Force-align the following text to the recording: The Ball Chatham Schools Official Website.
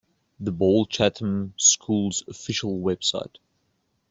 The 0.39 0.51
Ball 0.51 0.87
Chatham 0.87 1.53
Schools 1.57 2.23
Official 2.27 2.79
Website. 2.81 3.35